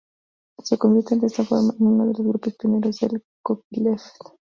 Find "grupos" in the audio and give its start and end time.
2.27-2.55